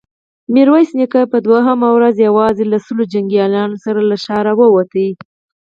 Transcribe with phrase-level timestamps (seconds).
[0.53, 4.93] ميرويس نيکه په دوهمه ورځ يواځې له سلو جنګياليو سره له ښاره ووت.